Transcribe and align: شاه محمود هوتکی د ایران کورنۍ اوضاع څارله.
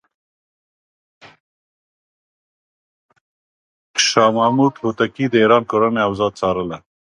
شاه 4.05 4.31
محمود 4.35 4.73
هوتکی 4.81 5.25
د 5.29 5.35
ایران 5.43 5.63
کورنۍ 5.71 6.01
اوضاع 6.07 6.31
څارله. 6.39 6.77